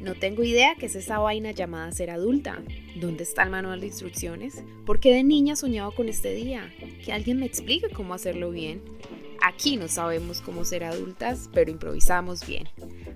[0.00, 2.62] No tengo idea qué es esa vaina llamada ser adulta.
[2.96, 4.64] ¿Dónde está el manual de instrucciones?
[4.86, 6.72] ¿Por qué de niña soñaba con este día?
[7.04, 8.80] Que alguien me explique cómo hacerlo bien.
[9.42, 12.68] Aquí no sabemos cómo ser adultas, pero improvisamos bien.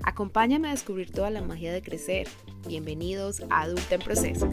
[0.03, 2.29] Acompáñame a descubrir toda la magia de crecer.
[2.69, 4.49] Bienvenidos a Adulta en Proceso.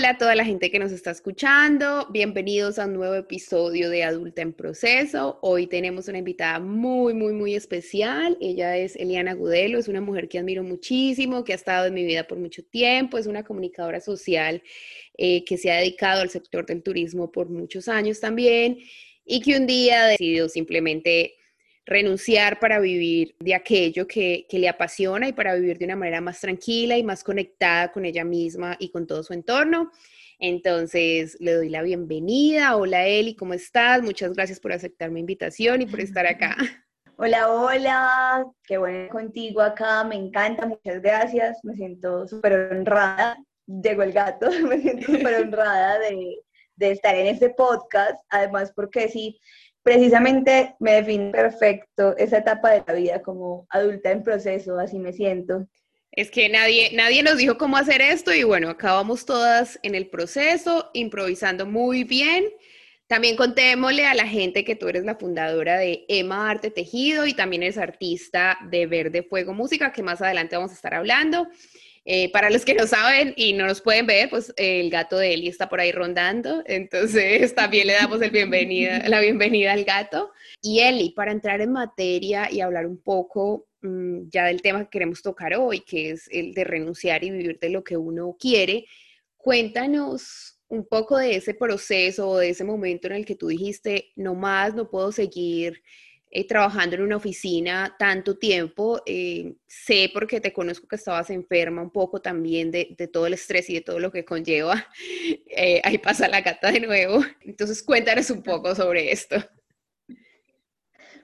[0.00, 4.02] Hola a toda la gente que nos está escuchando, bienvenidos a un nuevo episodio de
[4.02, 5.38] Adulta en Proceso.
[5.42, 8.38] Hoy tenemos una invitada muy, muy, muy especial.
[8.40, 12.02] Ella es Eliana Gudelo, es una mujer que admiro muchísimo, que ha estado en mi
[12.06, 14.62] vida por mucho tiempo, es una comunicadora social
[15.18, 18.78] eh, que se ha dedicado al sector del turismo por muchos años también
[19.26, 21.39] y que un día decidió simplemente
[21.86, 26.40] renunciar para vivir de aquello que, le apasiona y para vivir de una manera más
[26.40, 29.90] tranquila y más conectada con ella misma y con todo su entorno.
[30.38, 32.76] Entonces, le doy la bienvenida.
[32.76, 34.02] Hola Eli, ¿cómo estás?
[34.02, 36.56] Muchas gracias por aceptar mi invitación y por estar acá.
[37.22, 43.36] Hola, hola, qué bueno contigo acá, me encanta, muchas gracias, me siento súper honrada,
[43.66, 46.38] llegó el gato, me siento súper honrada de,
[46.76, 49.38] de estar en este podcast, además porque sí,
[49.82, 55.12] precisamente me define perfecto esa etapa de la vida como adulta en proceso, así me
[55.12, 55.66] siento.
[56.12, 60.08] Es que nadie, nadie nos dijo cómo hacer esto y bueno, acabamos todas en el
[60.08, 62.44] proceso, improvisando muy bien.
[63.06, 67.34] También contémosle a la gente que tú eres la fundadora de Emma Arte Tejido y
[67.34, 71.48] también eres artista de Verde Fuego Música, que más adelante vamos a estar hablando.
[72.06, 75.34] Eh, para los que no saben y no nos pueden ver, pues el gato de
[75.34, 78.28] Eli está por ahí rondando, entonces también le damos la
[79.20, 80.30] bienvenida al gato.
[80.62, 84.90] Y Eli, para entrar en materia y hablar un poco mm, ya del tema que
[84.90, 88.86] queremos tocar hoy, que es el de renunciar y vivir de lo que uno quiere,
[89.36, 94.34] cuéntanos un poco de ese proceso, de ese momento en el que tú dijiste, no
[94.34, 95.82] más, no puedo seguir
[96.32, 99.02] eh, trabajando en una oficina tanto tiempo.
[99.04, 103.68] Eh, sé porque te conozco que estabas enferma un poco también de, todo el estrés
[103.68, 104.86] y de todo lo que conlleva.
[105.52, 107.20] Eh, ahí pasa la gata de nuevo.
[107.42, 109.36] Entonces cuéntanos un poco sobre esto.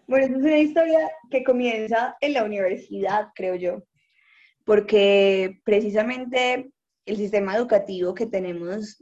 [0.06, 0.98] Bueno, es una historia
[1.30, 3.84] que comienza en la universidad, creo yo,
[4.64, 6.70] porque precisamente
[7.06, 8.98] el sistema educativo que tenemos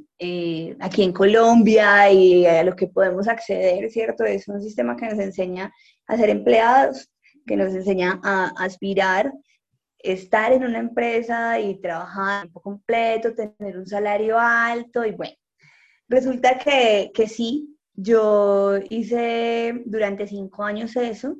[0.79, 4.25] aquí en Colombia y a lo que podemos acceder, ¿cierto?
[4.25, 5.73] Es un sistema que nos enseña
[6.07, 7.11] a ser empleados,
[7.47, 9.33] que nos enseña a aspirar,
[9.99, 15.35] estar en una empresa y trabajar tiempo completo, tener un salario alto y bueno,
[16.09, 21.37] resulta que, que sí, yo hice durante cinco años eso,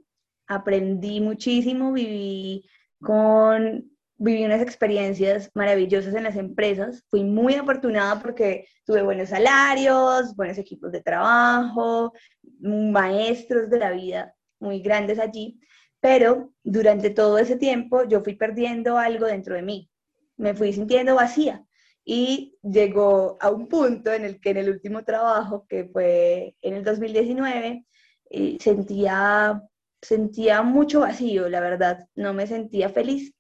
[0.47, 2.65] aprendí muchísimo, viví
[3.01, 7.03] con viví unas experiencias maravillosas en las empresas.
[7.11, 12.13] Fui muy afortunada porque tuve buenos salarios, buenos equipos de trabajo,
[12.61, 15.61] maestros de la vida muy grandes allí,
[16.01, 19.91] pero durante todo ese tiempo yo fui perdiendo algo dentro de mí.
[20.37, 21.65] Me fui sintiendo vacía
[22.05, 26.75] y llegó a un punto en el que en el último trabajo, que fue en
[26.75, 27.87] el 2019,
[28.31, 29.63] eh, sentía,
[30.03, 33.35] sentía mucho vacío, la verdad, no me sentía feliz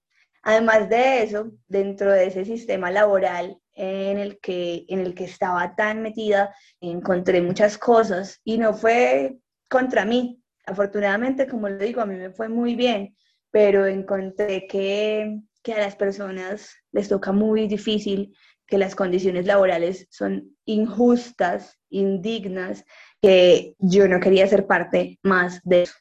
[0.44, 5.74] Además de eso, dentro de ese sistema laboral en el que, en el que estaba
[5.74, 9.38] tan metida, encontré muchas cosas y no fue
[9.70, 10.42] contra mí.
[10.66, 13.16] Afortunadamente, como lo digo, a mí me fue muy bien,
[13.50, 18.34] pero encontré que, que a las personas les toca muy difícil,
[18.66, 22.84] que las condiciones laborales son injustas, indignas,
[23.20, 25.94] que yo no quería ser parte más de eso.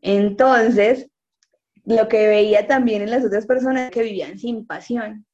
[0.00, 1.08] Entonces,
[1.84, 5.26] lo que veía también en las otras personas que vivían sin pasión.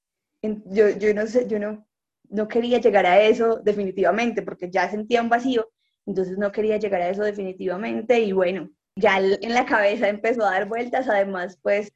[0.42, 1.86] Yo, yo no sé, yo no,
[2.28, 5.70] no quería llegar a eso definitivamente porque ya sentía un vacío,
[6.10, 10.50] entonces no quería llegar a eso definitivamente y bueno, ya en la cabeza empezó a
[10.50, 11.92] dar vueltas, además pues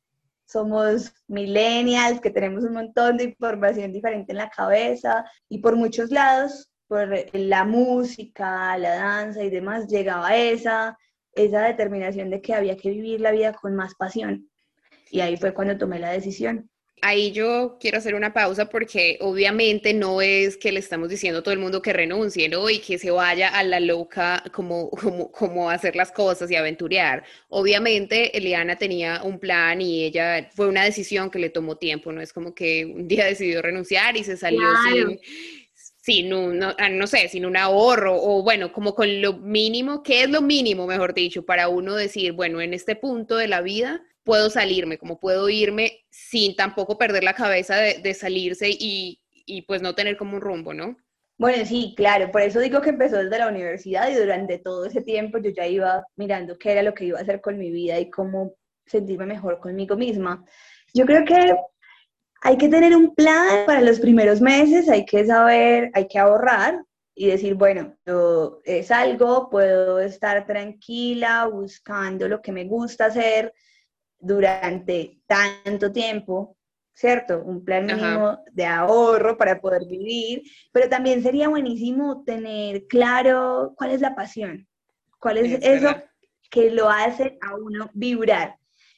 [0.47, 6.12] somos millennials que tenemos un montón de información diferente en la cabeza y por muchos
[6.12, 10.96] lados, por la música, la danza y demás, llegaba esa,
[11.32, 14.49] esa determinación de que había que vivir la vida con más pasión.
[15.10, 16.70] Y ahí fue cuando tomé la decisión.
[17.06, 21.43] Ahí yo quiero hacer una pausa porque obviamente no es que le estamos diciendo a
[21.43, 22.71] todo el mundo que renuncie, ¿no?
[22.71, 27.23] Y que se vaya a la loca como, como, como hacer las cosas y aventurear.
[27.51, 32.23] Obviamente Eliana tenía un plan y ella fue una decisión que le tomó tiempo, ¿no?
[32.23, 35.21] Es como que un día decidió renunciar y se salió sin
[36.05, 40.03] sin un, no, ah, no, sé, sin un ahorro o bueno, como con lo mínimo,
[40.03, 43.62] ¿qué es lo mínimo, mejor dicho, para uno decir, bueno, en este punto de la
[43.62, 49.62] vida puedo salirme, como puedo irme sin tampoco perder la cabeza de, salirse y, y,
[49.62, 50.97] pues no tener como un rumbo, ¿no?
[51.37, 55.03] Bueno, sí, claro, por eso digo que empezó desde la universidad y durante todo ese
[55.03, 57.99] tiempo yo ya iba mirando qué era lo que iba a hacer con mi vida
[57.99, 58.55] y cómo
[58.87, 60.44] sentirme mejor conmigo misma.
[60.94, 61.56] Yo creo que
[62.41, 66.85] hay que tener un plan para los primeros meses, hay que saber, hay que ahorrar
[67.15, 73.53] y decir, bueno, yo es algo, puedo estar tranquila buscando lo que me gusta hacer
[74.19, 76.56] durante tanto tiempo,
[76.93, 77.43] ¿cierto?
[77.44, 83.90] Un plan mínimo de ahorro para poder vivir, pero también sería buenísimo tener claro cuál
[83.90, 84.66] es la pasión,
[85.19, 85.94] cuál es, eso
[86.50, 88.56] que lo hace a uno vibrar.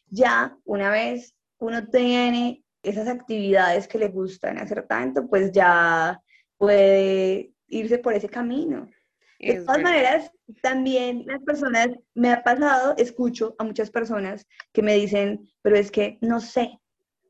[0.09, 6.21] Ya una vez uno tiene esas actividades que le gustan hacer tanto, pues ya
[6.59, 8.89] puede irse por ese camino.
[9.39, 10.31] De todas maneras,
[10.63, 15.91] también las personas, me ha pasado, escucho a muchas personas que me dicen, pero es
[15.91, 16.81] que no sé,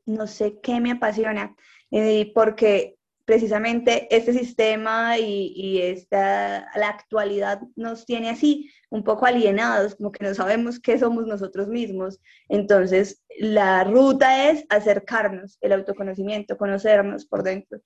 [0.05, 1.55] no sé qué me apasiona,
[1.91, 9.25] eh, porque precisamente este sistema y, y, esta, la actualidad nos tiene así, un poco
[9.25, 12.21] alienados, como que no sabemos qué somos nosotros mismos.
[12.47, 17.81] Entonces, la ruta es acercarnos, el autoconocimiento, conocernos por dentro.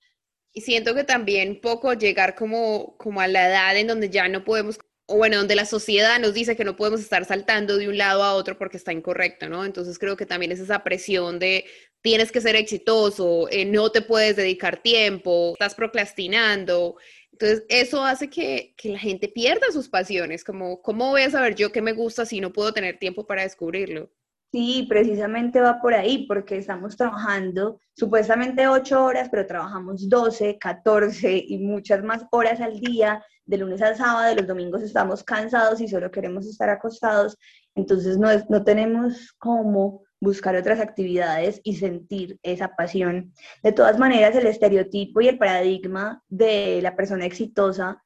[0.52, 4.44] Y siento que también poco llegar como, como a la edad en donde ya no
[4.44, 7.98] podemos o bueno, donde la sociedad nos dice que no podemos estar saltando de un
[7.98, 9.64] lado a otro porque está incorrecto, ¿no?
[9.64, 11.64] Entonces creo que también es esa presión de
[12.02, 16.96] tienes que ser exitoso, eh, no te puedes dedicar tiempo, estás procrastinando.
[17.32, 21.54] Entonces eso hace que, que la gente pierda sus pasiones, como, ¿cómo voy a saber
[21.56, 24.10] yo qué me gusta si no puedo tener tiempo para descubrirlo?
[24.52, 31.42] Sí, precisamente va por ahí, porque estamos trabajando supuestamente ocho horas, pero trabajamos 12, 14
[31.48, 35.88] y muchas más horas al día, de lunes a sábado, los domingos estamos cansados y
[35.88, 37.38] solo queremos estar acostados,
[37.74, 43.32] entonces no, no tenemos cómo buscar otras actividades y sentir esa pasión.
[43.62, 48.02] De todas maneras, el estereotipo y el paradigma de la persona exitosa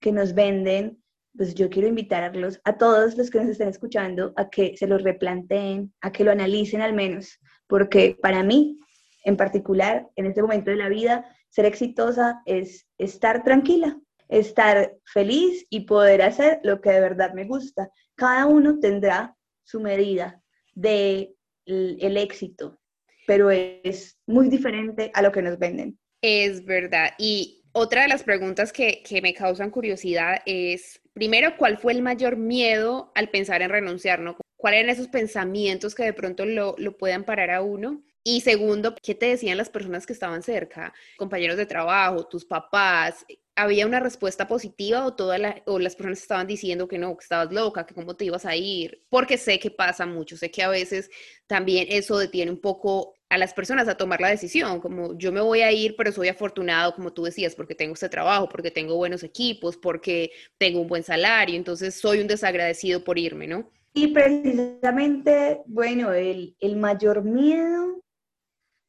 [0.00, 0.99] que nos venden
[1.36, 4.98] pues yo quiero invitarlos a todos los que nos estén escuchando a que se lo
[4.98, 8.78] replanteen, a que lo analicen al menos, porque para mí,
[9.24, 13.98] en particular, en este momento de la vida, ser exitosa es estar tranquila,
[14.28, 17.90] estar feliz y poder hacer lo que de verdad me gusta.
[18.14, 20.40] Cada uno tendrá su medida
[20.74, 21.34] de
[21.66, 22.80] el éxito,
[23.26, 25.98] pero es muy diferente a lo que nos venden.
[26.22, 27.10] Es verdad.
[27.18, 32.00] Y otra de las preguntas que, que me causan curiosidad es, primero, ¿cuál fue el
[32.00, 34.20] mayor miedo al pensar en renunciar?
[34.20, 34.38] ¿no?
[34.56, 38.02] ¿Cuáles eran esos pensamientos que de pronto lo, lo puedan parar a uno?
[38.24, 40.94] Y segundo, ¿qué te decían las personas que estaban cerca?
[41.18, 43.26] Compañeros de trabajo, tus papás.
[43.54, 47.52] ¿Había una respuesta positiva o, todas o las personas estaban diciendo que no, que estabas
[47.52, 49.04] loca, que cómo te ibas a ir?
[49.10, 51.10] Porque sé que pasa mucho, sé que a veces
[51.46, 55.40] también eso detiene un poco a las personas a tomar la decisión, como yo me
[55.40, 58.96] voy a ir, pero soy afortunado, como tú decías, porque tengo este trabajo, porque tengo
[58.96, 63.70] buenos equipos, porque tengo un buen salario, entonces soy un desagradecido por irme, ¿no?
[63.94, 68.02] Y precisamente, bueno, el, el mayor miedo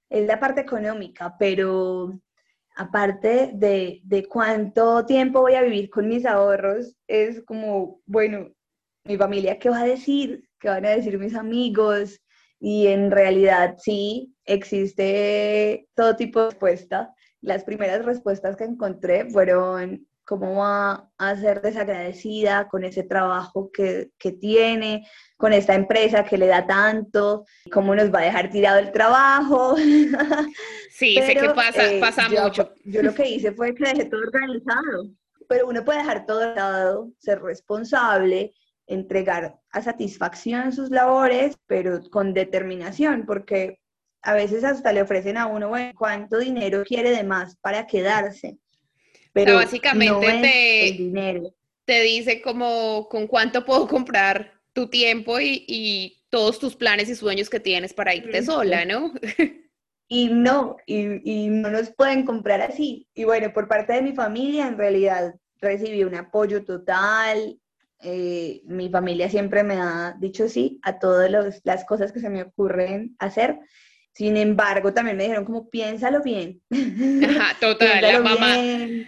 [0.09, 2.19] es la parte económica, pero
[2.75, 8.49] aparte de, de cuánto tiempo voy a vivir con mis ahorros, es como, bueno,
[9.05, 10.49] mi familia, ¿qué va a decir?
[10.59, 12.19] ¿Qué van a decir mis amigos?
[12.61, 17.13] Y en realidad sí existe todo tipo de respuesta.
[17.41, 24.11] Las primeras respuestas que encontré fueron cómo va a ser desagradecida con ese trabajo que,
[24.19, 28.79] que, tiene, con esta empresa que le da tanto, cómo nos va a dejar tirado
[28.79, 29.75] el trabajo.
[30.91, 32.74] Sí, sé que pasa, eh, pasa mucho.
[32.83, 35.09] Yo lo que hice fue que dejé todo organizado,
[35.47, 38.53] pero uno puede dejar todo organizado, ser responsable,
[38.93, 43.79] entregar a satisfacción sus labores, pero con determinación, porque
[44.21, 48.57] a veces hasta le ofrecen a uno, bueno, ¿cuánto dinero quiere de más para quedarse?
[49.33, 51.53] Pero básicamente te,
[51.86, 57.50] te dice como con cuánto puedo comprar tu tiempo y, todos tus planes y sueños
[57.50, 59.12] que tienes para irte sola, ¿no?
[60.07, 63.07] Y no, y, y no nos pueden comprar así.
[63.13, 67.60] Y bueno, por parte de mi familia, en realidad recibí un apoyo total,
[68.01, 71.31] eh, mi familia siempre me ha dicho sí a todas
[71.63, 73.60] las cosas que se me ocurren hacer.
[74.13, 76.62] Sin embargo, también me dijeron como piénsalo bien.
[77.24, 78.55] Ajá, total, la mamá.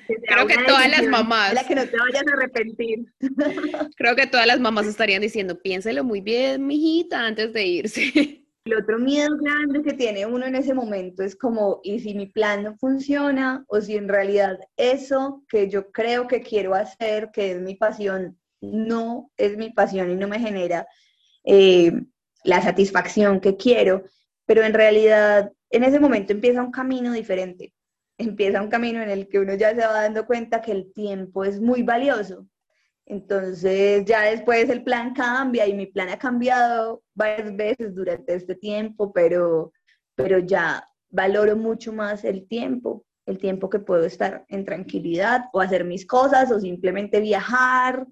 [0.07, 1.53] Creo que todas las mamás.
[1.53, 3.05] La que no te vayas a arrepentir.
[3.97, 8.39] Creo que todas las mamás estarían diciendo, piénselo muy bien, mijita, antes de irse.
[8.65, 12.27] El otro miedo grande que tiene uno en ese momento es como, ¿y si mi
[12.27, 13.65] plan no funciona?
[13.67, 18.39] O si en realidad eso que yo creo que quiero hacer, que es mi pasión,
[18.71, 20.87] no es mi pasión y no me genera
[21.43, 21.91] eh,
[22.43, 24.03] la satisfacción que quiero,
[24.45, 27.73] pero en realidad en ese momento empieza un camino diferente.
[28.17, 31.43] empieza un camino en el que uno ya se va dando cuenta que el tiempo
[31.43, 32.47] es muy valioso.
[33.05, 38.55] Entonces ya después el plan cambia y mi plan ha cambiado varias veces durante este
[38.55, 39.73] tiempo, pero,
[40.15, 45.59] pero ya valoro mucho más el tiempo, el tiempo que puedo estar en tranquilidad o
[45.59, 48.07] hacer mis cosas o simplemente viajar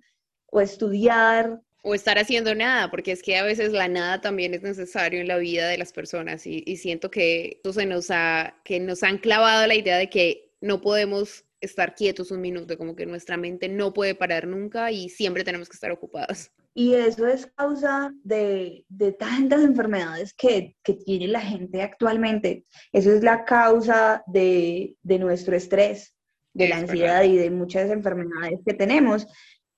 [0.52, 4.62] o estudiar o estar haciendo nada, porque es que a veces la nada también es
[4.62, 8.80] necesario en la vida de las personas y, siento que eso se nos ha, que
[8.80, 13.06] nos han clavado la idea de que no podemos estar quietos un minuto, como que
[13.06, 16.52] nuestra mente no puede parar nunca y siempre tenemos que estar ocupados.
[16.74, 22.66] Y eso es causa de, de tantas enfermedades que, que, tiene la gente actualmente.
[22.94, 26.16] Eso es la causa de, de nuestro estrés,
[26.54, 29.28] de la ansiedad y de muchas enfermedades que tenemos,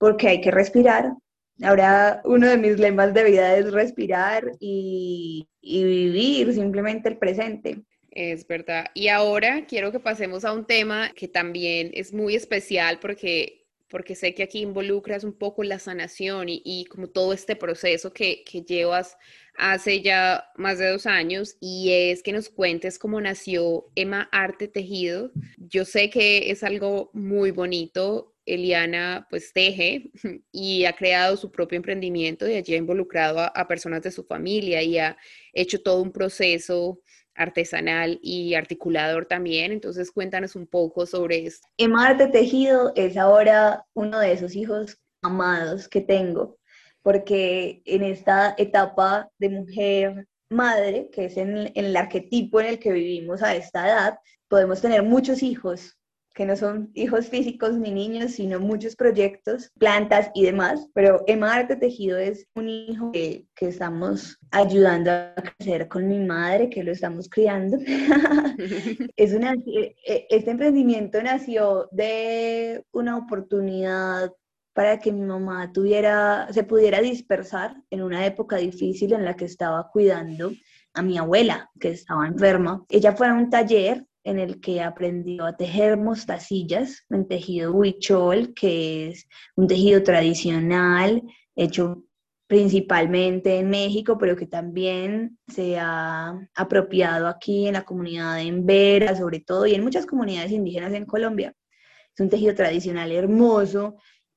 [0.03, 1.13] porque hay que respirar,
[1.61, 7.83] Ahora uno de mis lemas de vida es respirar y, vivir simplemente el presente.
[8.11, 8.87] Es verdad.
[8.93, 14.15] Y ahora quiero que pasemos a un tema que también es muy especial porque porque
[14.15, 18.63] sé que aquí involucras un poco la sanación y, como todo este proceso que, que,
[18.63, 19.15] llevas
[19.55, 24.67] hace ya más de dos años y es que nos cuentes cómo nació Emma Arte
[24.67, 25.31] Tejido.
[25.57, 30.11] Yo sé que es algo muy bonito Eliana pues teje
[30.51, 34.81] y ha creado su propio emprendimiento y allí ha involucrado a, personas de su familia
[34.81, 35.17] y ha
[35.53, 36.99] hecho todo un proceso
[37.35, 39.71] artesanal y articulador también.
[39.71, 41.67] Entonces cuéntanos un poco sobre esto.
[41.77, 46.57] Emarte Tejido es ahora uno de esos hijos amados que tengo,
[47.01, 52.91] porque en esta etapa de mujer madre, que es en el arquetipo en el que
[52.91, 55.97] vivimos a esta edad, podemos tener muchos hijos,
[56.33, 60.87] que no son hijos físicos ni niños, sino muchos proyectos, plantas y demás.
[60.93, 66.19] Pero Emma Arte Tejido es un hijo que, que estamos ayudando a crecer con mi
[66.19, 67.77] madre, que lo estamos criando.
[69.15, 74.31] es una, e, e, este emprendimiento nació de una oportunidad
[74.73, 79.45] para que mi mamá tuviera, se pudiera dispersar en una época difícil en la que
[79.45, 80.51] estaba cuidando
[80.95, 82.83] a mi abuela, que estaba enferma.
[82.89, 88.53] Ella fue a un taller en el que aprendió a tejer mostacillas en tejido huichol,
[88.53, 91.21] que es un tejido tradicional
[91.55, 92.03] hecho
[92.47, 99.15] principalmente en México, pero que también se ha apropiado aquí en la comunidad de Embera,
[99.15, 101.53] sobre todo, y en muchas comunidades indígenas en Colombia.
[102.13, 103.95] Es un tejido tradicional hermoso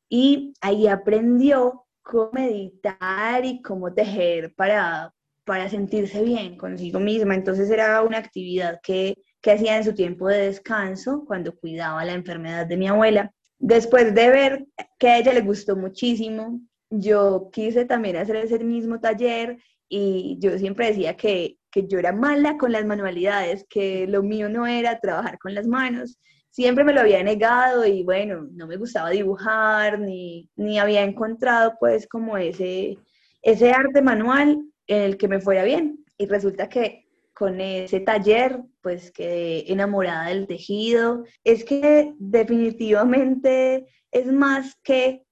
[0.09, 5.13] y ahí aprendió cómo meditar y cómo tejer para,
[5.45, 7.35] para sentirse bien consigo misma.
[7.35, 9.17] Entonces era una actividad que
[9.47, 13.33] que hacía en su tiempo de descanso cuando cuidaba la enfermedad de mi abuela.
[13.61, 14.67] Después de ver
[14.99, 16.61] que a ella le gustó muchísimo,
[16.91, 22.11] yo quise también hacer ese mismo taller y yo siempre decía que, que yo era
[22.11, 26.19] mala con las manualidades, que lo mío no era trabajar con las manos.
[26.51, 31.75] Siempre me lo había negado y bueno, no me gustaba dibujar ni, ni había encontrado
[31.79, 32.99] pues como ese,
[33.43, 36.05] ese arte manual en el que me fuera bien.
[36.19, 37.06] Y resulta que
[37.37, 41.25] con ese taller, pues quedé enamorada del tejido.
[41.45, 45.23] Es que definitivamente es más que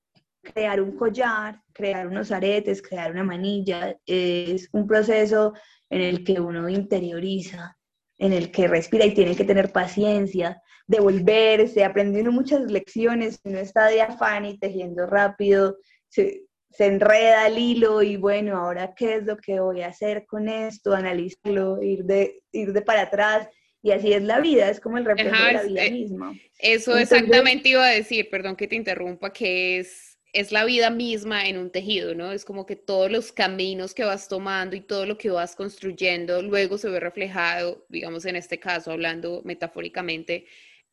[0.42, 3.96] crear un collar, crear unos aretes, crear una manilla.
[4.04, 5.54] Es un proceso
[5.88, 7.78] en el que uno interioriza,
[8.18, 13.40] en el que respira y tiene que tener paciencia, devolverse, aprendiendo muchas lecciones.
[13.44, 16.43] Uno está de afán y tejiendo rápido, se
[16.78, 20.92] enreda el hilo y bueno, ahora qué es lo que voy a hacer con esto,
[20.92, 23.48] analizarlo, ir de, ir de para atrás.
[23.82, 26.34] Y así es la vida, es como el reflejo de la vida eh, misma.
[26.58, 31.46] Eso exactamente iba a decir, perdón que te interrumpa, que es, es la vida misma
[31.46, 32.32] en un tejido, ¿no?
[32.32, 36.40] Es como que todos los caminos que vas tomando y todo lo que vas construyendo
[36.40, 40.46] luego se ve reflejado, digamos en este caso, hablando metafóricamente,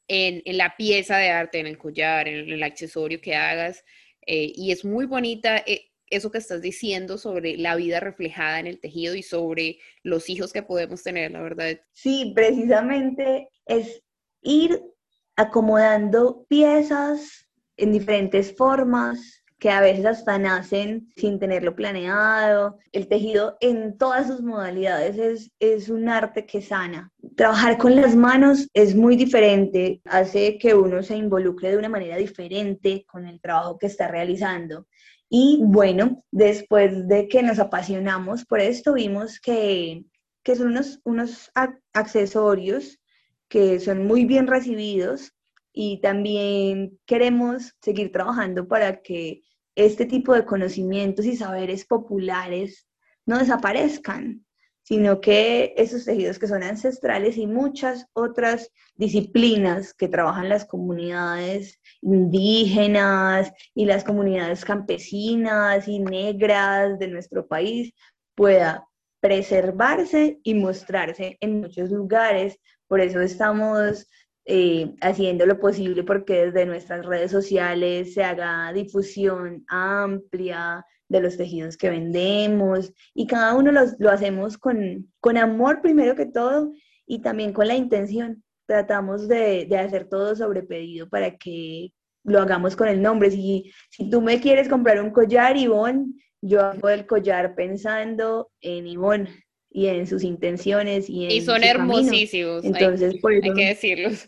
[0.09, 3.85] en, en la pieza de arte, en el collar, en el accesorio que hagas.
[4.33, 8.67] Eh, y es muy bonita eh, eso que estás diciendo sobre la vida reflejada en
[8.67, 11.81] el tejido y sobre los hijos que podemos tener, la verdad.
[11.91, 14.01] Sí, precisamente es
[14.41, 14.81] ir
[15.35, 17.45] acomodando piezas
[17.75, 22.79] en diferentes formas, que a veces hasta nacen sin tenerlo planeado.
[22.91, 27.11] El tejido en todas sus modalidades es, es un arte que sana.
[27.35, 32.17] Trabajar con las manos es muy diferente, hace que uno se involucre de una manera
[32.17, 34.87] diferente con el trabajo que está realizando.
[35.29, 40.05] Y bueno, después de que nos apasionamos por esto, vimos que,
[40.41, 41.51] que son unos, unos
[41.93, 42.99] accesorios
[43.47, 45.33] que son muy bien recibidos
[45.71, 49.43] y también queremos seguir trabajando para que
[49.85, 52.88] este tipo de conocimientos y saberes populares
[53.25, 54.45] no desaparezcan,
[54.83, 61.79] sino que esos tejidos que son ancestrales y muchas otras disciplinas que trabajan las comunidades
[62.01, 67.93] indígenas y las comunidades campesinas y negras de nuestro país
[68.35, 68.88] pueda
[69.21, 72.57] preservarse y mostrarse en muchos lugares.
[72.88, 74.07] Por eso estamos
[74.45, 81.38] eh, haciendo lo posible porque desde nuestras redes sociales se haga difusión amplia de los
[81.38, 86.71] tejidos que vendemos y cada uno lo hacemos con, con, amor primero que todo
[87.05, 88.43] y también con la intención.
[88.65, 91.91] Tratamos de, de, hacer todo sobre pedido para que
[92.24, 93.29] lo hagamos con el nombre.
[93.29, 98.88] Si, si tú me quieres comprar un collar, Ivonne, yo hago el collar pensando en
[98.88, 99.29] Ivonne
[99.71, 104.27] y en sus intenciones y en Y son hermosísimos, Entonces, hay, hay que decirlos.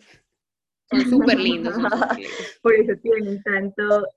[0.89, 1.75] Son súper lindos.
[2.61, 4.07] por eso tienen tanto,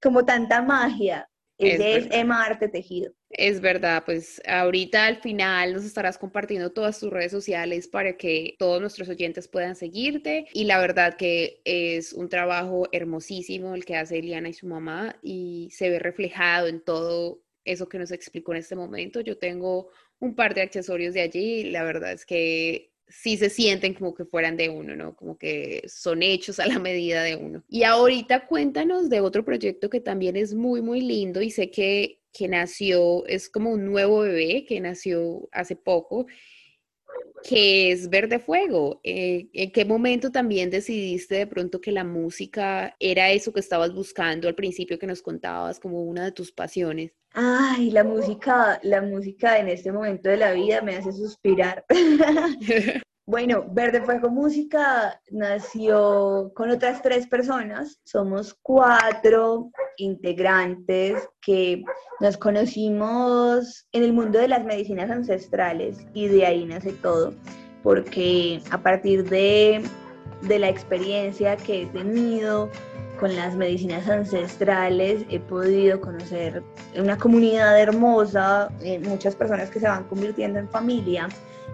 [0.00, 3.12] como tanta magia es, Emma Arte Tejido.
[3.30, 8.54] Es verdad, pues ahorita al final nos estarás compartiendo todas tus redes sociales para que
[8.58, 13.96] todos nuestros oyentes puedan seguirte y la verdad que es un trabajo hermosísimo el que
[13.96, 18.52] hace Eliana y su mamá y se ve reflejado en todo eso que nos explicó
[18.52, 19.20] en este momento.
[19.20, 23.94] Yo tengo un par de accesorios de allí la verdad es que sí se sienten
[23.94, 25.16] como que fueran de uno, ¿no?
[25.16, 27.64] Como que son hechos a la medida de uno.
[27.68, 32.20] Y ahorita cuéntanos de otro proyecto que también es muy, muy lindo y sé que,
[32.32, 36.26] que nació, es como un nuevo bebé que nació hace poco
[37.48, 39.00] que es Verde Fuego.
[39.04, 43.94] Eh, ¿En qué momento también decidiste de pronto que la música era eso que estabas
[43.94, 47.12] buscando al principio que nos contabas como una de tus pasiones?
[47.32, 51.84] Ay, la música, la música en este momento de la vida me hace suspirar.
[53.28, 58.00] Bueno, Verde Fuego Música nació con otras tres personas.
[58.02, 61.84] Somos cuatro integrantes que
[62.20, 67.34] nos conocimos en el mundo de las medicinas ancestrales y de ahí nace todo,
[67.82, 69.82] porque a partir de,
[70.48, 72.70] la experiencia que he tenido
[73.20, 76.62] con las medicinas ancestrales he podido conocer
[76.96, 81.28] una comunidad hermosa, eh, muchas personas que se van convirtiendo en familia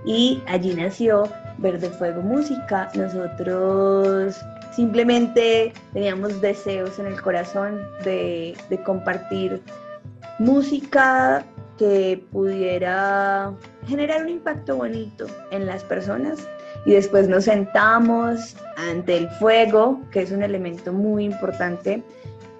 [0.04, 1.24] y allí nació
[1.58, 2.90] Verde Fuego Música.
[2.94, 4.38] Nosotros
[4.74, 9.62] simplemente teníamos deseos en el corazón de, compartir
[10.38, 11.44] música
[11.78, 13.52] que pudiera
[13.86, 16.46] generar un impacto bonito en las personas.
[16.86, 22.02] Y después nos sentamos ante el fuego, que es un elemento muy importante,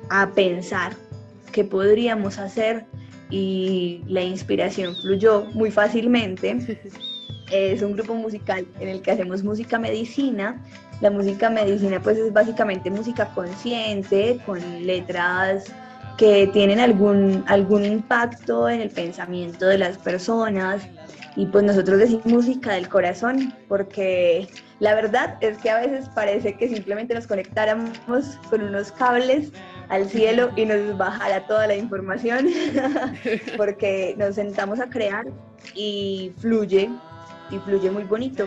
[0.09, 0.93] a pensar
[1.53, 2.87] qué podríamos hacer.
[3.31, 6.79] Y la inspiración fluyó muy fácilmente
[7.51, 10.63] es un grupo musical en el que hacemos música medicina.
[11.01, 15.73] La música medicina pues es básicamente música consciente, con letras
[16.17, 20.87] que tienen algún, algún impacto en el pensamiento de las personas.
[21.37, 26.57] Y pues nosotros decimos música del corazón, porque la verdad es que a veces parece
[26.57, 27.91] que simplemente nos conectáramos
[28.49, 29.51] con unos cables
[29.89, 32.47] al cielo y nos bajara toda la información,
[33.57, 35.25] porque nos sentamos a crear
[35.75, 36.89] y fluye
[37.55, 38.47] y fluye muy bonito.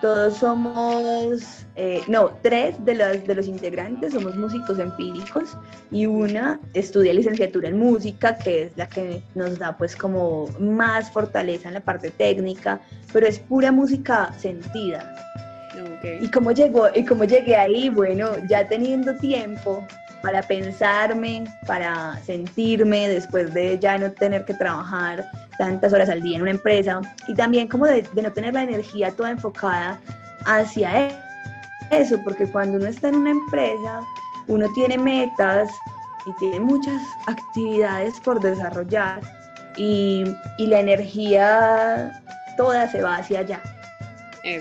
[0.00, 5.56] Todos somos, eh, no, tres de los, de los integrantes somos músicos empíricos
[5.92, 11.10] y una estudia licenciatura en música, que es la que nos da pues como más
[11.12, 12.80] fortaleza en la parte técnica,
[13.12, 15.14] pero es pura música sentida.
[16.20, 19.86] Y como llegó, y como llegué ahí, bueno, ya teniendo tiempo,
[20.22, 25.24] para pensarme, para sentirme después de ya no tener que trabajar
[25.58, 29.10] tantas horas al día en una empresa y también como de, no tener la energía
[29.10, 29.98] toda enfocada
[30.46, 31.10] hacia
[31.90, 34.00] eso, porque cuando uno está en una empresa,
[34.48, 35.70] uno tiene metas
[36.26, 39.20] y tiene muchas actividades por desarrollar
[39.76, 40.24] y,
[40.58, 42.22] y la energía
[42.56, 43.60] toda se va hacia allá.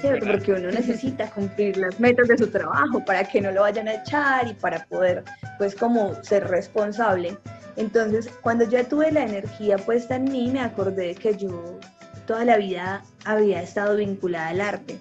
[0.01, 3.95] Porque uno necesita cumplir las metas de su trabajo para que no lo vayan a
[3.95, 5.23] echar y para poder,
[5.57, 7.37] pues, como ser responsable.
[7.77, 11.79] Entonces, cuando ya tuve la energía puesta en mí, me acordé que yo
[12.27, 14.99] toda la vida había estado vinculada al arte,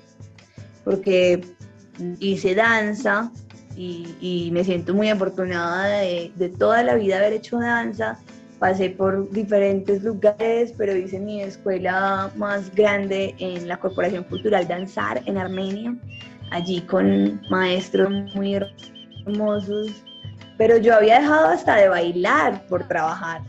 [0.84, 1.44] porque
[2.18, 3.30] hice danza
[3.76, 8.18] y, y me siento muy afortunada de, de toda la vida haber hecho danza
[8.60, 15.22] pasé por diferentes lugares, pero hice mi escuela más grande en la Corporación Cultural Danzar
[15.24, 15.96] en Armenia,
[16.50, 18.60] allí con maestros muy
[19.26, 20.04] hermosos,
[20.58, 23.40] pero yo había dejado hasta de bailar por trabajar.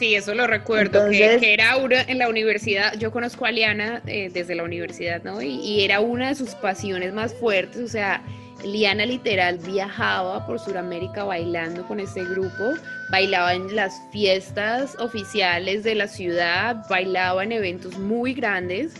[0.00, 4.30] Sí, eso lo recuerdo, que, era una en la universidad, yo conozco a Liana eh,
[4.34, 5.40] desde la universidad, ¿no?
[5.40, 8.20] Y, y, era una de sus pasiones más fuertes, o sea,
[8.64, 12.74] Liana literal viajaba por Sudamérica bailando con este grupo,
[13.10, 18.94] bailaba en las fiestas oficiales de la ciudad, bailaba en eventos muy grandes.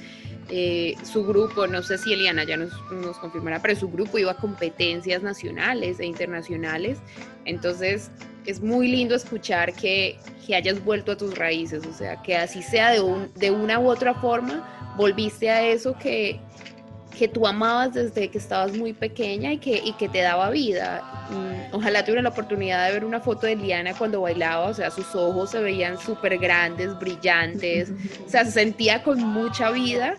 [0.48, 4.30] Eh, su grupo, no sé si Eliana ya nos, nos, confirmará, pero su grupo iba
[4.30, 6.98] a competencias nacionales e internacionales.
[7.44, 8.12] Entonces,
[8.44, 12.62] es muy lindo escuchar que, que hayas vuelto a tus raíces, o sea, que así
[12.62, 16.40] sea de, un, de una u otra forma, volviste a eso que,
[17.16, 21.02] que tú amabas desde que estabas muy pequeña y que, y que te daba vida.
[21.30, 24.90] Mm, ojalá tuviera la oportunidad de ver una foto de Liana cuando bailaba, o sea,
[24.90, 27.90] sus ojos se veían súper grandes, brillantes,
[28.24, 30.16] o sea, se sentía con mucha vida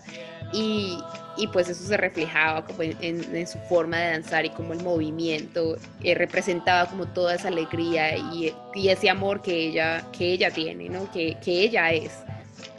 [0.52, 0.98] y,
[1.36, 5.76] y pues eso se reflejaba como en, su forma de danzar y como el movimiento
[6.02, 10.88] eh, representaba como toda esa alegría y, y, ese amor que ella, que ella tiene,
[10.88, 11.10] ¿no?
[11.12, 12.12] Que, que ella es.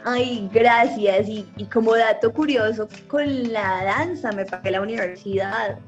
[0.04, 1.28] Ay, gracias.
[1.28, 5.78] Y, y, como dato curioso, con la danza me pagué la universidad,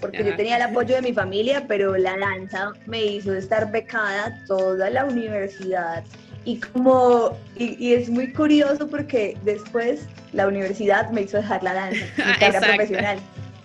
[0.00, 4.38] porque yo tenía el apoyo de mi familia, pero la danza me hizo estar becada
[4.46, 6.04] toda la universidad.
[6.44, 12.04] Y como, y, es muy curioso porque después la universidad me hizo dejar la danza,
[12.16, 13.18] mi carrera profesional.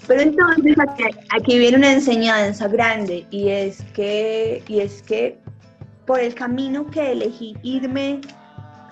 [0.08, 5.38] Pero entonces aquí, aquí, viene una enseñanza grande y es que, y es que
[6.06, 8.20] por el camino que elegí irme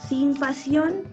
[0.08, 1.04] sin pasión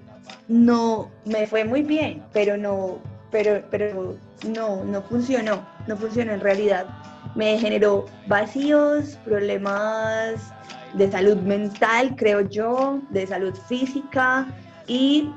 [0.49, 2.99] no me fue muy bien, pero no,
[3.31, 6.87] pero, pero no, no funcionó, no funcionó en realidad.
[7.35, 10.53] Me generó vacíos, problemas
[10.95, 14.47] de salud mental, creo yo, de salud física
[14.87, 15.31] y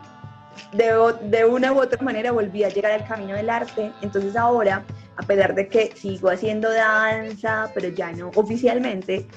[0.73, 3.91] de, de, una u otra manera volví a llegar al camino del arte.
[4.01, 4.83] Entonces ahora,
[5.17, 9.27] a pesar de que sigo haciendo danza, pero ya no oficialmente,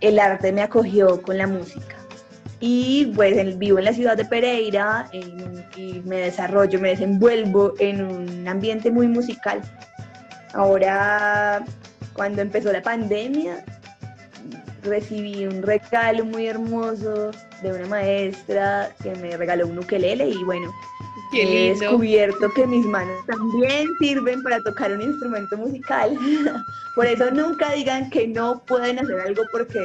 [0.00, 2.03] el arte me acogió con la música
[2.60, 5.08] y pues vivo en la ciudad de Pereira
[5.76, 9.60] y me desarrollo, me desenvuelvo en un ambiente muy musical.
[10.54, 11.64] Ahora,
[12.14, 13.64] cuando empezó la pandemia,
[14.84, 17.30] recibí un regalo muy hermoso
[17.62, 20.72] de una maestra que me regaló un ukelele y bueno,
[21.32, 26.16] he descubierto que mis manos también sirven para tocar un instrumento musical.
[26.94, 29.80] Por eso nunca digan que no pueden hacer algo porque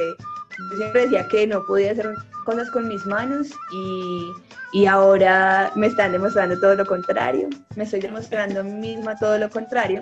[0.70, 4.32] yo siempre decía que no podía hacer cosas con mis manos y,
[4.72, 7.48] y, ahora me están demostrando todo lo contrario.
[7.76, 10.00] Me estoy demostrando misma todo lo contrario.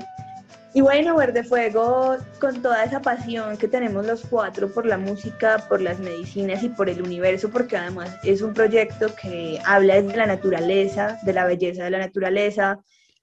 [0.74, 5.64] Y bueno, Verde Fuego, con toda esa pasión que tenemos los cuatro por la música,
[5.68, 10.16] por las medicinas y por el universo, porque además es un proyecto que habla de
[10.16, 12.78] la naturaleza, de la belleza de la naturaleza,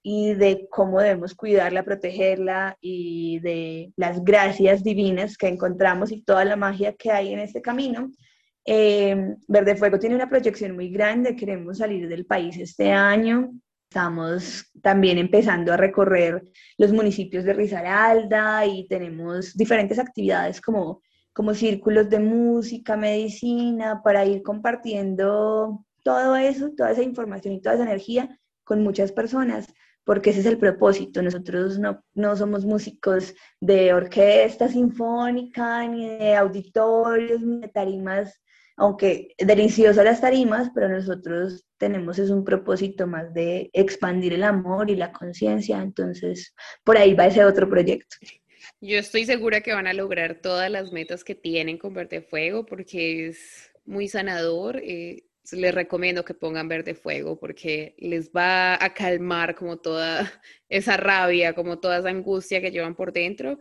[0.08, 6.44] y de cómo debemos cuidarla, protegerla y de las gracias divinas que encontramos y toda
[6.44, 8.12] la magia que hay en este camino.
[8.64, 13.50] Eh, Verde Fuego tiene una proyección muy grande, queremos salir del país este año.
[13.90, 16.40] Estamos también empezando a recorrer
[16.78, 24.24] los municipios de Risaralda y tenemos diferentes actividades como, como círculos de música, medicina, para
[24.24, 29.66] ir compartiendo todo eso, toda esa información y toda esa energía con muchas personas
[30.06, 31.20] porque ese es el propósito.
[31.20, 38.40] Nosotros no, no somos músicos de orquesta sinfónica, ni de auditorios, ni de tarimas,
[38.76, 44.90] aunque deliciosas las tarimas, pero nosotros tenemos es un propósito más de expandir el amor
[44.90, 48.16] y la conciencia, entonces por ahí va ese otro proyecto.
[48.80, 52.64] Yo estoy segura que van a lograr todas las metas que tienen con Verde Fuego
[52.64, 54.76] porque es muy sanador.
[54.76, 60.30] Eh, les recomiendo que pongan verde fuego porque les va a calmar como toda
[60.68, 63.58] esa rabia, como toda esa angustia que llevan por dentro.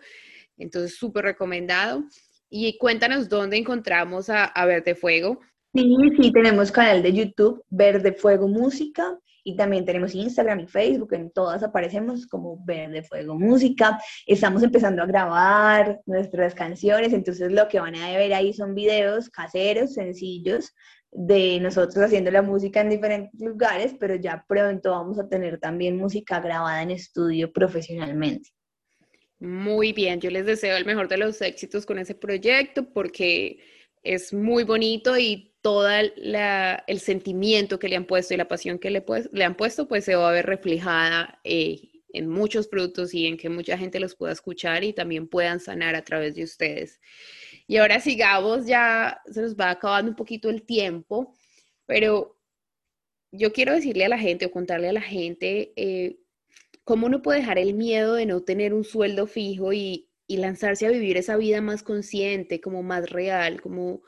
[0.58, 2.04] Entonces, súper recomendado.
[2.50, 5.40] Y cuéntanos dónde encontramos a, a, Verde Fuego.
[5.74, 11.14] Sí, sí, tenemos canal de YouTube, Verde Fuego Música, y también tenemos Instagram y Facebook,
[11.14, 14.00] en todas aparecemos como Verde Fuego Música.
[14.26, 19.30] Estamos empezando a grabar nuestras canciones, entonces lo que van a ver ahí son videos
[19.30, 20.74] caseros, sencillos,
[21.16, 25.98] de nosotros haciendo la música en diferentes lugares, pero ya pronto vamos a tener también
[25.98, 28.50] música grabada en estudio profesionalmente.
[29.40, 33.60] Muy bien, yo les deseo el mejor de los éxitos con ese proyecto porque
[34.04, 38.92] es muy bonito y todo el sentimiento que le han puesto y la pasión que
[38.92, 41.80] le, pues, le han puesto, pues se va a ver reflejada eh,
[42.14, 45.96] en muchos productos y en que mucha gente los pueda escuchar y también puedan sanar
[45.96, 47.00] a través de ustedes.
[47.68, 51.34] Y ahora sigamos, ya se nos va acabando un poquito el tiempo,
[51.86, 52.38] pero
[53.32, 56.18] yo quiero decirle a la gente o contarle a la gente eh,
[56.84, 60.90] cómo uno puede dejar el miedo de no tener un sueldo fijo y, lanzarse a
[60.90, 64.02] vivir esa vida más consciente, como más real, como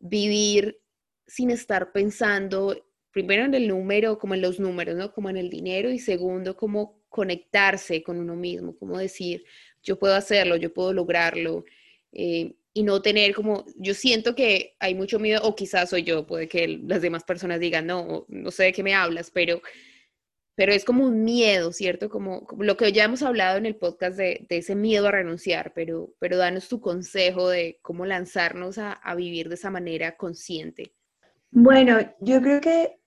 [0.00, 0.80] vivir
[1.26, 2.76] sin estar pensando
[3.10, 5.12] primero en el número, como en los números, ¿no?
[5.12, 9.44] Como en el dinero y segundo, como conectarse con uno mismo, como decir,
[9.82, 11.64] yo puedo hacerlo, yo puedo lograrlo.
[12.12, 16.26] Eh, y no tener como, yo siento que hay mucho miedo, o quizás soy yo,
[16.26, 19.62] puede que las demás personas digan, no, no sé de qué me hablas, pero,
[20.56, 22.10] pero es como un miedo, ¿cierto?
[22.10, 26.14] Como, lo que ya hemos hablado en el podcast de, ese miedo a renunciar, pero,
[26.18, 30.92] pero danos tu consejo de cómo lanzarnos a, a vivir de esa manera consciente.
[31.52, 32.98] Bueno, yo creo que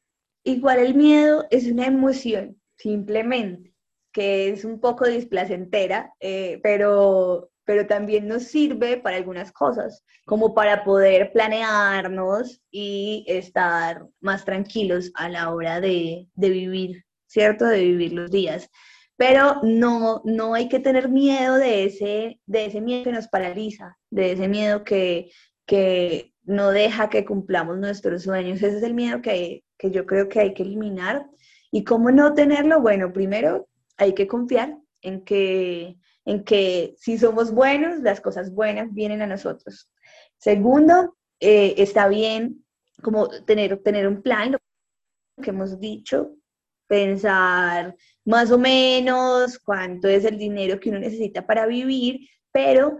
[0.45, 3.73] igual el miedo es una emoción, simplemente,
[4.13, 10.55] que es un poco displacentera, eh, pero pero también nos sirve para algunas cosas, como
[10.55, 17.65] para poder planearnos y estar más tranquilos a la hora de, vivir, ¿cierto?
[17.65, 18.69] De vivir los días.
[19.17, 23.97] Pero no, no hay que tener miedo de ese, de ese miedo que nos paraliza,
[24.11, 25.29] de ese miedo que,
[25.65, 28.63] que no deja que cumplamos nuestros sueños.
[28.63, 31.25] Ese es el miedo que, que yo creo que hay que eliminar.
[31.69, 32.79] ¿Y cómo no tenerlo?
[32.79, 38.93] Bueno, primero hay que confiar en que en que si somos buenos, las cosas buenas
[38.93, 39.89] vienen a nosotros.
[40.37, 42.65] Segundo, eh, está bien
[43.01, 44.59] como tener, tener un plan, lo
[45.41, 46.35] que hemos dicho,
[46.85, 52.97] pensar más o menos cuánto es el dinero que uno necesita para vivir, pero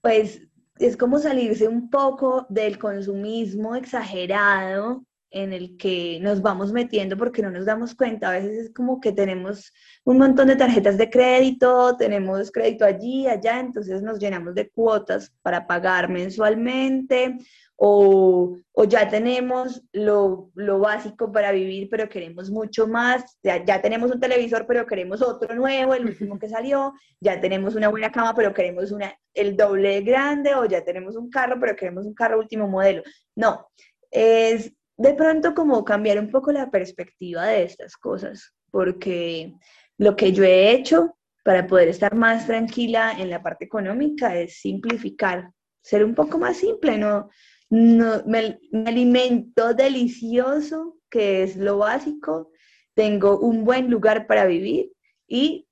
[0.00, 0.40] pues
[0.78, 7.42] es como salirse un poco del consumismo exagerado en el que nos vamos metiendo porque
[7.42, 8.28] no nos damos cuenta.
[8.28, 9.72] A veces es como que tenemos
[10.04, 15.32] un montón de tarjetas de crédito, tenemos crédito allí, allá, entonces nos llenamos de cuotas
[15.42, 17.38] para pagar mensualmente
[17.82, 23.38] o, ya tenemos lo, básico para vivir, pero queremos mucho más.
[23.42, 26.92] Ya, ya tenemos un televisor, pero queremos otro nuevo, el último que salió.
[27.20, 31.30] Ya tenemos una buena cama, pero queremos una, el doble grande o ya tenemos un
[31.30, 33.02] carro, pero queremos un carro último modelo.
[33.34, 33.66] No,
[34.10, 39.54] es de pronto como cambiar un poco la perspectiva de estas cosas, porque
[39.96, 44.60] lo que yo he hecho para poder estar más tranquila en la parte económica es
[44.60, 47.30] simplificar, ser un poco más simple, no,
[47.70, 52.52] no me, alimento delicioso, que es lo básico,
[52.92, 54.92] tengo un buen lugar para vivir
[55.26, 55.66] y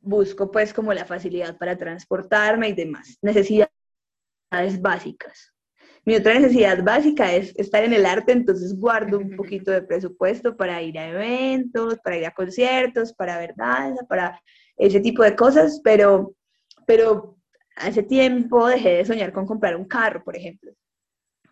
[0.00, 3.70] busco pues como la facilidad para transportarme y demás, necesidades
[4.80, 5.55] básicas.
[6.06, 10.56] Mi otra necesidad básica es estar en el arte, entonces guardo un poquito de presupuesto
[10.56, 14.40] para ir a eventos, para ir a conciertos, para ver danza, para
[14.76, 16.36] ese tipo de cosas, pero,
[16.86, 17.36] pero
[17.74, 20.70] hace tiempo dejé de soñar con comprar un carro, por ejemplo,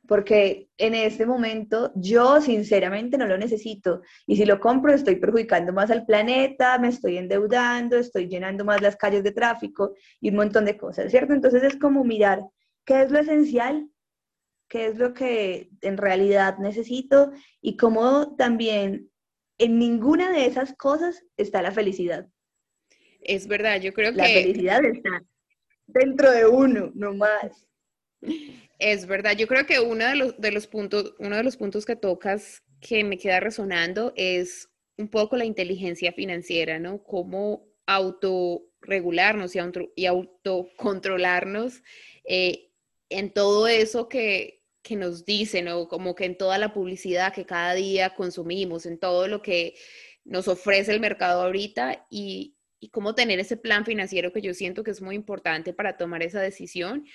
[0.06, 4.02] porque en este momento yo sinceramente no lo necesito.
[4.24, 8.80] Y si lo compro estoy perjudicando más al planeta, me estoy endeudando, estoy llenando más
[8.80, 11.32] las calles de tráfico y un montón de cosas, ¿cierto?
[11.32, 12.40] Entonces es como mirar
[12.84, 13.88] qué es lo esencial
[14.68, 19.10] qué es lo que en realidad necesito y cómo también
[19.58, 22.28] en ninguna de esas cosas está la felicidad.
[23.20, 24.18] Es verdad, yo creo que...
[24.18, 25.22] La felicidad está
[25.86, 27.66] dentro de uno, no más.
[28.78, 31.84] Es verdad, yo creo que uno de los, de los puntos, uno de los puntos
[31.84, 37.02] que tocas que me queda resonando es un poco la inteligencia financiera, ¿no?
[37.02, 41.82] Cómo autorregularnos y, auto, y autocontrolarnos
[42.24, 42.70] eh,
[43.08, 44.53] en todo eso que,
[44.84, 48.98] que nos dicen o como que en toda la publicidad que cada día consumimos, en
[48.98, 49.74] todo lo que
[50.24, 54.84] nos ofrece el mercado ahorita y, y cómo tener ese plan financiero que yo siento
[54.84, 57.06] que es muy importante para tomar esa decisión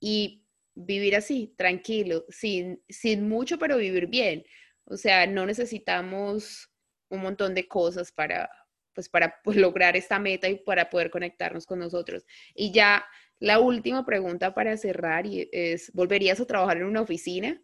[0.00, 4.44] y vivir así, tranquilo, sin, sin mucho, pero vivir bien.
[4.84, 6.70] O sea, no necesitamos
[7.10, 8.48] un montón de cosas para,
[8.94, 12.24] pues, para pues, lograr esta meta y para poder conectarnos con nosotros.
[12.54, 13.04] Y ya
[13.40, 17.60] la última pregunta para cerrar y es, ¿volverías a trabajar en una oficina?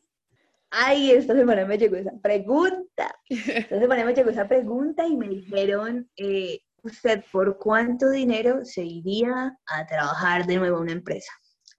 [0.71, 3.15] Ay, esta semana me llegó esa pregunta.
[3.29, 8.83] Esta semana me llegó esa pregunta y me dijeron, eh, ¿usted por cuánto dinero se
[8.83, 11.33] iría a trabajar de nuevo en una empresa?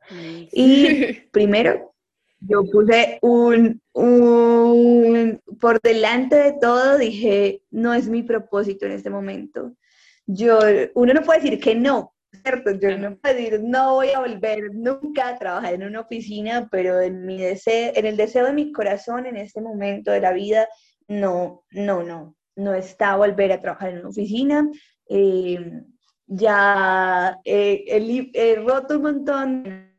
[0.09, 1.93] Y primero,
[2.39, 9.09] yo puse un, un, por delante de todo, dije, no es mi propósito en este
[9.09, 9.75] momento.
[10.25, 10.59] Yo,
[10.93, 12.71] uno no puede decir que no, ¿cierto?
[12.71, 17.01] Yo no puedo decir, no voy a volver nunca a trabajar en una oficina, pero
[17.01, 20.67] en, mi deseo, en el deseo de mi corazón en este momento de la vida,
[21.07, 24.69] no, no, no, no está volver a trabajar en una oficina.
[25.09, 25.83] Eh,
[26.27, 29.91] ya eh, he, roto un montón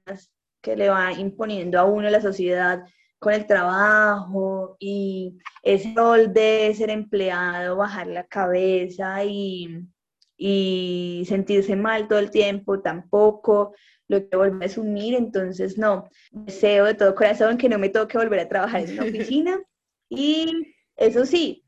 [0.61, 2.83] que le va imponiendo a uno la sociedad
[3.18, 9.87] con el trabajo y ese rol de ser empleado, bajar la cabeza y
[10.37, 13.75] y sentirse mal todo el tiempo tampoco,
[14.09, 18.18] lo que volver a asumir, entonces no, deseo de todo corazón que no me toque
[18.18, 19.61] volver a trabajar en una oficina
[20.09, 21.64] y eso sí,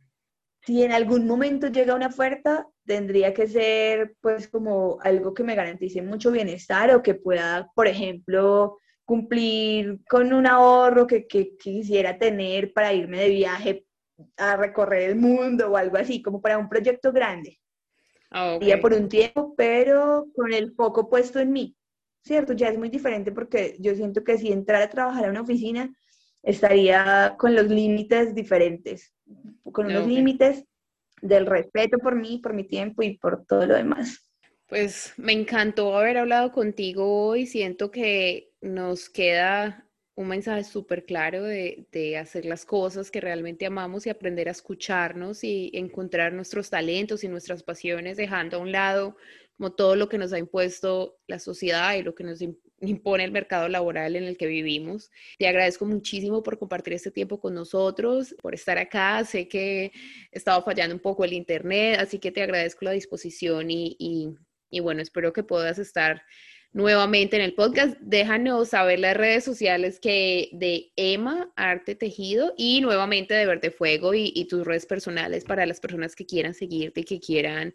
[0.64, 5.54] si en algún momento llega una oferta, tendría que ser pues como algo que me
[5.54, 12.72] garantice mucho bienestar o que pueda, por ejemplo, cumplir con un ahorro que, quisiera tener
[12.74, 13.86] para irme de viaje
[14.36, 17.58] a recorrer el mundo o algo así, como para un proyecto grande.
[18.30, 21.76] Ah, por un tiempo, pero con el foco puesto en mí,
[22.22, 22.52] ¿cierto?
[22.52, 25.94] Ya es muy diferente porque yo siento que si entrara a trabajar a una oficina,
[26.42, 29.14] estaría con los límites diferentes,
[29.72, 30.64] con los límites
[31.22, 34.24] del respeto por mí, por mi tiempo y por todo lo demás.
[34.68, 37.46] Pues me encantó haber hablado contigo hoy.
[37.46, 39.87] Siento que nos queda
[40.18, 44.50] un mensaje súper claro de, de, hacer las cosas que realmente amamos y aprender a
[44.50, 49.16] escucharnos y encontrar nuestros talentos y nuestras pasiones, dejando a un lado
[49.56, 52.40] como todo lo que nos ha impuesto la sociedad y lo que nos
[52.80, 55.10] impone el mercado laboral en el que vivimos.
[55.38, 59.24] Te agradezco muchísimo por compartir este tiempo con nosotros, por estar acá.
[59.24, 59.92] Sé que
[60.32, 63.96] estaba fallando un poco el internet, así que te agradezco la disposición y,
[64.70, 66.22] y, bueno, espero que puedas estar
[66.72, 67.96] nuevamente en el podcast.
[68.00, 74.14] Déjanos saber las redes sociales que de Emma Arte Tejido y nuevamente de Verde Fuego
[74.14, 77.74] y, tus redes personales para las personas que quieran seguirte y que quieran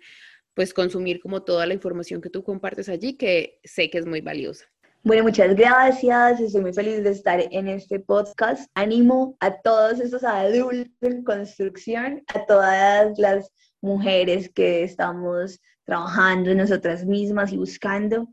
[0.54, 4.22] pues consumir como toda la información que tú compartes allí, que sé que es muy
[4.22, 4.66] valiosa.
[5.02, 6.40] Bueno, muchas gracias.
[6.40, 8.70] Estoy muy feliz de estar en este podcast.
[8.74, 13.52] Animo a todos estos adultos en construcción, a todas las
[13.82, 18.30] mujeres que estamos trabajando en nosotras mismas y buscando.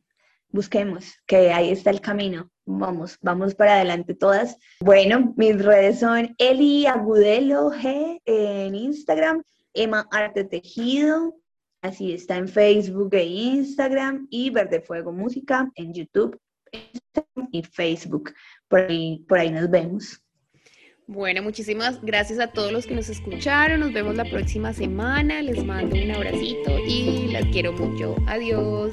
[0.52, 2.50] Busquemos, que ahí está el camino.
[2.66, 4.56] Vamos, vamos para adelante todas.
[4.80, 9.42] Bueno, mis redes son Eli Agudelo G en Instagram,
[9.74, 11.36] Emma Arte Tejido,
[11.82, 16.38] así está en Facebook e Instagram y Verde Fuego Música en YouTube
[17.52, 18.32] y Facebook.
[18.68, 20.20] Por ahí, por ahí nos vemos.
[21.06, 23.80] Bueno, muchísimas gracias a todos los que nos escucharon.
[23.80, 25.42] Nos vemos la próxima semana.
[25.42, 28.14] Les mando un abracito y las quiero mucho.
[28.28, 28.92] Adiós.